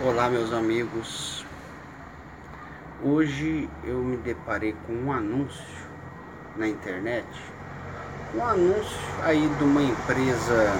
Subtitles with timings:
[0.00, 1.44] Olá, meus amigos.
[3.02, 5.88] Hoje eu me deparei com um anúncio
[6.56, 7.26] na internet.
[8.32, 10.72] Um anúncio aí de uma empresa,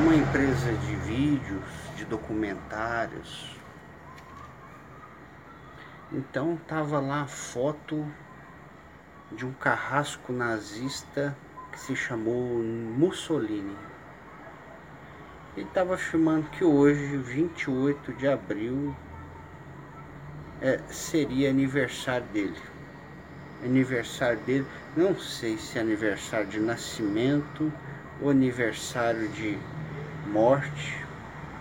[0.00, 1.64] uma empresa de vídeos,
[1.94, 3.54] de documentários.
[6.10, 8.10] Então tava lá a foto
[9.32, 11.36] de um carrasco nazista
[11.72, 13.76] que se chamou Mussolini.
[15.56, 18.94] Ele estava afirmando que hoje, 28 de abril,
[20.60, 22.60] é, seria aniversário dele.
[23.64, 27.72] Aniversário dele, não sei se é aniversário de nascimento
[28.20, 29.58] ou aniversário de
[30.26, 31.02] morte,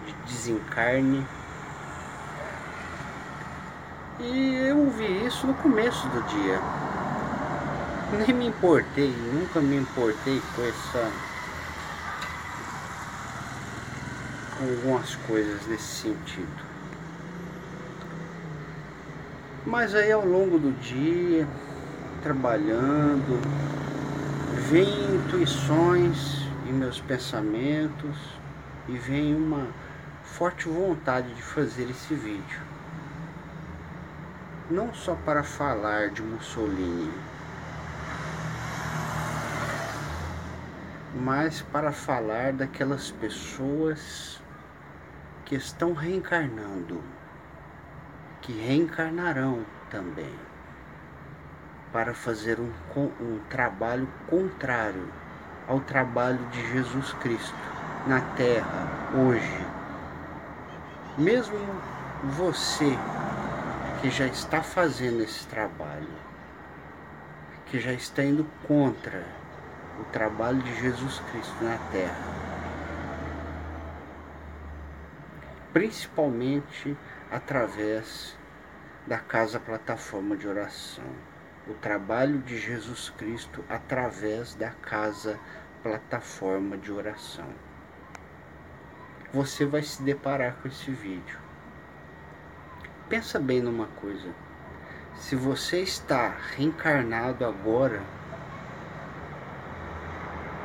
[0.06, 1.26] de desencarne.
[4.20, 6.60] E eu vi isso no começo do dia.
[8.12, 11.35] Nem me importei, nunca me importei com essa
[14.60, 16.66] algumas coisas nesse sentido.
[19.66, 21.48] Mas aí ao longo do dia,
[22.22, 23.42] trabalhando,
[24.70, 28.18] vem intuições em meus pensamentos
[28.88, 29.68] e vem uma
[30.24, 32.62] forte vontade de fazer esse vídeo.
[34.70, 37.12] Não só para falar de Mussolini,
[41.16, 44.42] mas para falar daquelas pessoas
[45.46, 47.02] que estão reencarnando,
[48.42, 50.34] que reencarnarão também,
[51.94, 52.72] para fazer um,
[53.22, 55.08] um trabalho contrário
[55.68, 57.56] ao trabalho de Jesus Cristo
[58.08, 59.66] na Terra hoje.
[61.18, 61.58] Mesmo
[62.24, 62.98] você
[64.02, 66.10] que já está fazendo esse trabalho,
[67.68, 69.24] que já está indo contra
[70.00, 72.35] o trabalho de Jesus Cristo na Terra,
[75.76, 76.96] principalmente
[77.30, 78.38] através
[79.06, 81.04] da casa plataforma de oração.
[81.68, 85.38] O trabalho de Jesus Cristo através da casa
[85.84, 87.50] plataforma de oração.
[89.34, 91.38] Você vai se deparar com esse vídeo.
[93.10, 94.30] Pensa bem numa coisa.
[95.16, 98.02] Se você está reencarnado agora,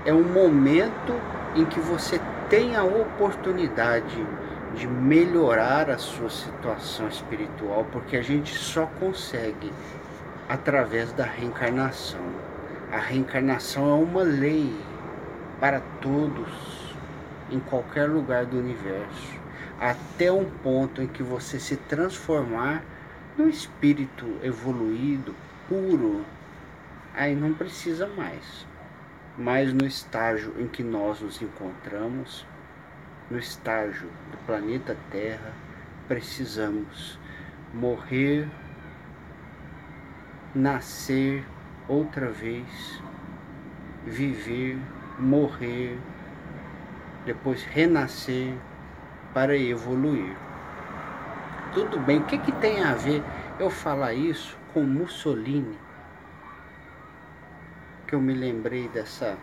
[0.05, 1.21] é um momento
[1.57, 4.25] em que você tem a oportunidade
[4.75, 9.73] de melhorar a sua situação espiritual, porque a gente só consegue
[10.49, 12.25] através da reencarnação.
[12.93, 14.75] A reencarnação é uma lei
[15.61, 16.97] para todos,
[17.51, 19.39] em qualquer lugar do universo,
[19.79, 22.83] até um ponto em que você se transformar
[23.37, 25.35] num espírito evoluído,
[25.69, 26.25] puro,
[27.15, 28.67] aí não precisa mais.
[29.37, 32.47] Mas no estágio em que nós nos encontramos,
[33.31, 35.53] no estágio do planeta Terra,
[36.09, 37.19] precisamos
[37.73, 38.49] morrer,
[40.53, 41.45] nascer
[41.87, 43.01] outra vez,
[44.05, 44.77] viver,
[45.19, 45.97] morrer,
[47.25, 48.55] depois renascer
[49.33, 50.37] para evoluir.
[51.73, 53.23] Tudo bem, o que, que tem a ver
[53.61, 55.79] eu falar isso com Mussolini?
[58.09, 59.39] Que eu me lembrei dessa,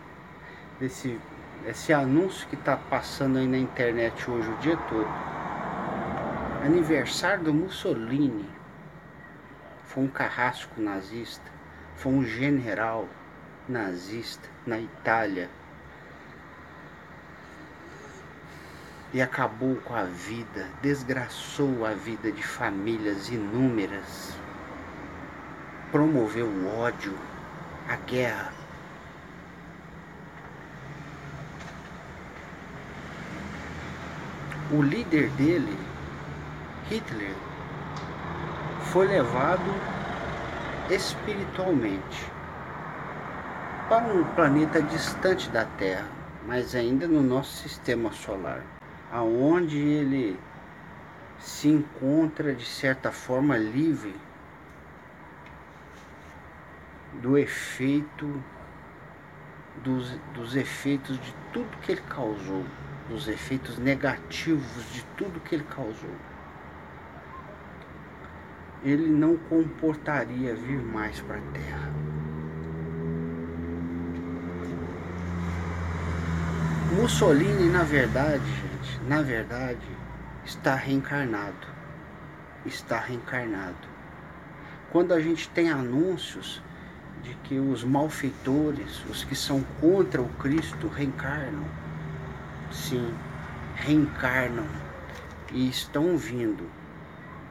[0.78, 1.18] desse
[1.66, 5.08] esse anúncio que está passando aí na internet hoje o dia todo.
[6.64, 8.50] Aniversário do Mussolini.
[9.84, 11.52] Foi um carrasco nazista.
[11.96, 13.08] Foi um general
[13.68, 15.50] nazista na Itália.
[19.14, 24.38] E acabou com a vida, desgraçou a vida de famílias inúmeras.
[25.92, 27.18] Promoveu o ódio,
[27.88, 28.67] a guerra
[34.72, 35.78] o líder dele,
[36.90, 37.34] Hitler,
[38.92, 39.64] foi levado
[40.90, 42.32] espiritualmente
[43.88, 46.08] para um planeta distante da Terra,
[46.46, 48.62] mas ainda no nosso sistema solar,
[49.12, 50.38] aonde ele
[51.40, 54.14] se encontra de certa forma livre
[57.22, 58.44] do efeito
[59.82, 62.66] dos, dos efeitos de tudo que ele causou
[63.10, 66.16] dos efeitos negativos de tudo que ele causou.
[68.84, 71.92] Ele não comportaria vir mais para a Terra.
[76.96, 79.88] Mussolini, na verdade, gente, na verdade,
[80.46, 81.68] está reencarnado.
[82.66, 83.88] Está reencarnado.
[84.92, 86.62] Quando a gente tem anúncios
[87.22, 91.66] de que os malfeitores, os que são contra o Cristo, reencarnam,
[92.72, 93.14] sim,
[93.76, 94.66] reencarnam
[95.52, 96.70] e estão vindo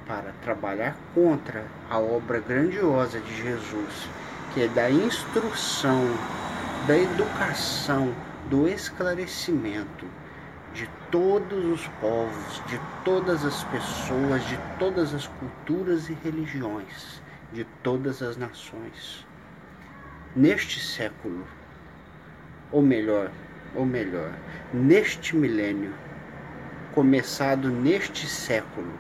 [0.07, 4.09] para trabalhar contra a obra grandiosa de Jesus,
[4.55, 6.03] que é da instrução,
[6.87, 8.15] da educação,
[8.49, 10.07] do esclarecimento
[10.73, 17.23] de todos os povos, de todas as pessoas, de todas as culturas e religiões,
[17.53, 19.27] de todas as nações.
[20.35, 21.47] Neste século,
[22.71, 23.31] ou melhor,
[23.76, 24.32] ou melhor,
[24.73, 25.93] neste milênio,
[26.94, 28.93] começado neste século,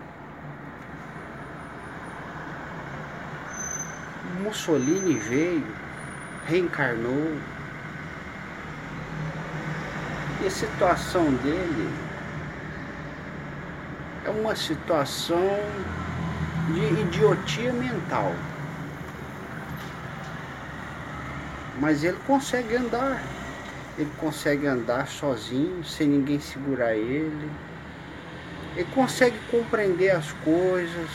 [4.42, 5.66] Mussolini veio,
[6.46, 7.36] reencarnou,
[10.42, 11.90] e a situação dele
[14.26, 15.58] é uma situação
[16.68, 18.34] de idiotia mental.
[21.80, 23.35] Mas ele consegue andar.
[23.98, 27.50] Ele consegue andar sozinho, sem ninguém segurar ele.
[28.76, 31.10] Ele consegue compreender as coisas.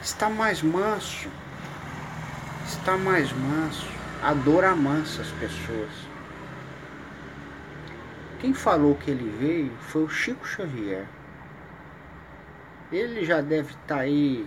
[0.00, 1.28] Está mais manso.
[2.66, 3.86] Está mais manso.
[4.22, 5.90] A dor amansa as pessoas.
[8.40, 11.06] Quem falou que ele veio foi o Chico Xavier.
[12.90, 14.46] Ele já deve estar tá aí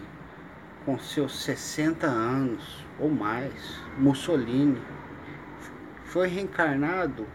[0.86, 3.80] com seus 60 anos ou mais.
[3.98, 4.82] Mussolini
[6.12, 7.26] foi reencarnado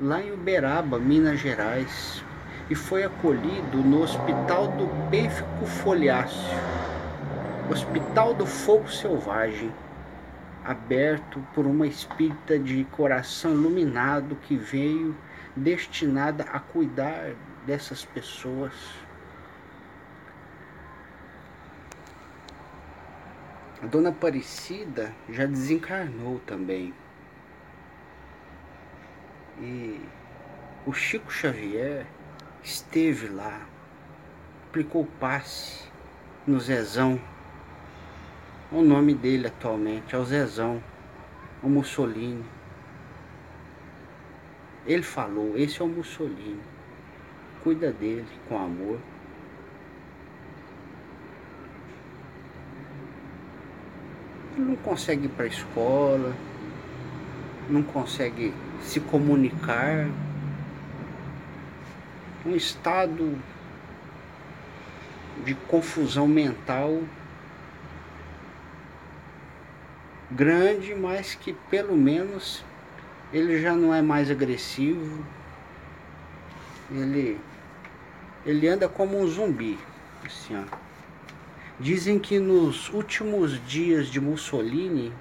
[0.00, 2.20] lá em Uberaba, Minas Gerais,
[2.68, 6.58] e foi acolhido no Hospital do Pênfico Foliáceo,
[7.70, 9.72] Hospital do Fogo Selvagem,
[10.64, 15.16] aberto por uma espírita de coração iluminado que veio
[15.54, 17.34] destinada a cuidar
[17.64, 18.72] dessas pessoas.
[23.80, 26.92] A dona Aparecida já desencarnou também.
[29.58, 30.00] E
[30.86, 32.06] o Chico Xavier
[32.62, 33.66] esteve lá,
[34.68, 35.84] aplicou passe
[36.46, 37.20] no Zezão.
[38.70, 40.82] O nome dele atualmente é o Zezão,
[41.62, 42.44] o Mussolini.
[44.86, 46.60] Ele falou: esse é o Mussolini.
[47.62, 49.00] Cuida dele com amor.
[54.56, 56.34] Ele não consegue ir para a escola,
[57.68, 60.08] não consegue se comunicar.
[62.44, 63.36] Um estado
[65.44, 67.02] de confusão mental
[70.30, 72.64] grande, mas que pelo menos
[73.32, 75.24] ele já não é mais agressivo,
[76.90, 77.38] ele,
[78.44, 79.78] ele anda como um zumbi.
[80.24, 80.64] Assim, ó.
[81.78, 85.12] Dizem que nos últimos dias de Mussolini,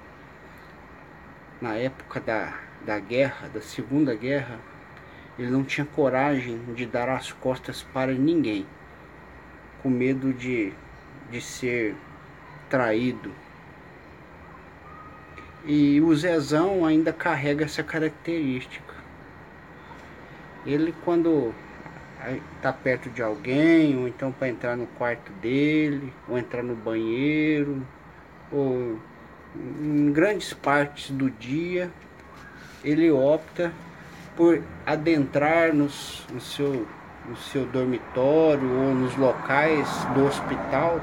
[1.62, 2.54] na época da,
[2.86, 4.60] da guerra, da Segunda Guerra,
[5.38, 8.66] ele não tinha coragem de dar as costas para ninguém,
[9.82, 10.74] com medo de,
[11.30, 11.96] de ser
[12.70, 13.32] traído
[15.68, 18.94] e o Zezão ainda carrega essa característica.
[20.66, 21.54] Ele quando
[22.56, 27.86] está perto de alguém, ou então para entrar no quarto dele, ou entrar no banheiro,
[28.52, 29.00] ou
[29.82, 31.92] em grandes partes do dia,
[32.84, 33.72] ele opta
[34.36, 36.88] por adentrar nos, no, seu,
[37.28, 41.00] no seu dormitório ou nos locais do hospital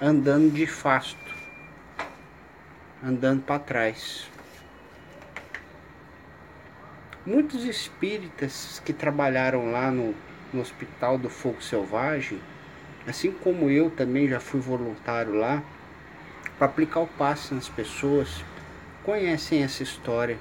[0.00, 1.26] andando de fasto
[3.02, 4.26] andando para trás.
[7.24, 10.14] Muitos espíritas que trabalharam lá no,
[10.52, 12.40] no Hospital do Fogo Selvagem,
[13.06, 15.62] assim como eu também já fui voluntário lá,
[16.58, 18.44] para aplicar o passe nas pessoas,
[19.04, 20.38] conhecem essa história.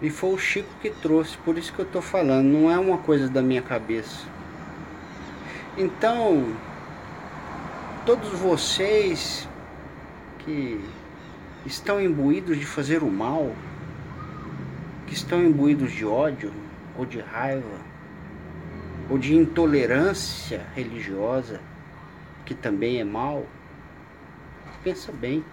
[0.00, 2.98] E foi o Chico que trouxe, por isso que eu estou falando, não é uma
[2.98, 4.26] coisa da minha cabeça.
[5.76, 6.54] Então,
[8.06, 9.48] todos vocês
[10.38, 10.80] que
[11.66, 13.52] estão imbuídos de fazer o mal,
[15.06, 16.52] que estão imbuídos de ódio
[16.96, 17.88] ou de raiva
[19.08, 21.60] ou de intolerância religiosa,
[22.44, 23.44] que também é mal,
[24.82, 25.44] pensa bem.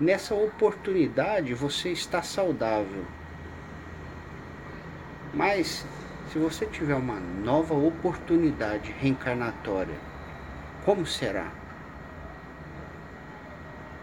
[0.00, 3.04] Nessa oportunidade você está saudável.
[5.32, 5.86] Mas
[6.32, 9.96] se você tiver uma nova oportunidade reencarnatória,
[10.84, 11.48] como será?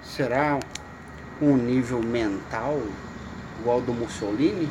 [0.02, 0.60] Será
[1.42, 2.82] um nível mental
[3.60, 4.70] igual do Mussolini?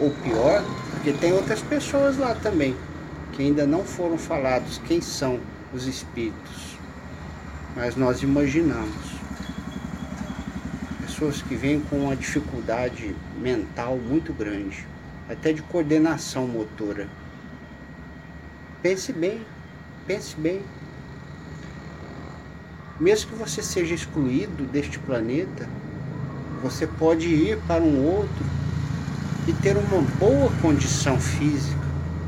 [0.00, 0.62] Ou pior?
[1.02, 2.76] Porque tem outras pessoas lá também
[3.32, 5.40] que ainda não foram falados quem são
[5.74, 6.78] os espíritos.
[7.74, 9.10] Mas nós imaginamos.
[11.00, 14.86] pessoas que vêm com uma dificuldade mental muito grande,
[15.28, 17.08] até de coordenação motora.
[18.80, 19.44] Pense bem,
[20.06, 20.62] pense bem.
[23.00, 25.68] Mesmo que você seja excluído deste planeta,
[26.62, 28.61] você pode ir para um outro
[29.46, 31.80] e ter uma boa condição física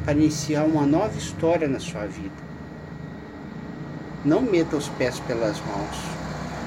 [0.05, 2.45] para iniciar uma nova história na sua vida.
[4.25, 5.97] Não meta os pés pelas mãos.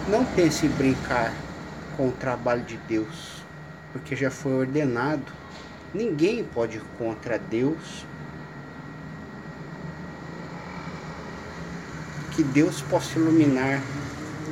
[0.10, 1.34] Não pense em brincar
[1.98, 3.44] com o trabalho de Deus,
[3.92, 5.26] porque já foi ordenado.
[5.94, 8.06] Ninguém pode ir contra Deus.
[12.32, 13.82] Que Deus possa iluminar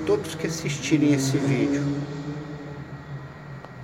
[0.05, 1.83] todos que assistirem esse vídeo